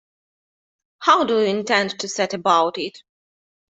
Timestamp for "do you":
1.25-1.45